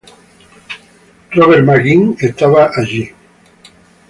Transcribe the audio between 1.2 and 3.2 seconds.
Robert McGuinn estaba allí.